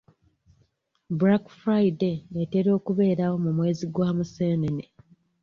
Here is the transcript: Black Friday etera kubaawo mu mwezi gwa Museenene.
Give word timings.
Black 1.19 1.43
Friday 1.59 2.15
etera 2.41 2.73
kubaawo 2.85 3.37
mu 3.45 3.51
mwezi 3.57 3.83
gwa 3.93 4.09
Museenene. 4.17 4.85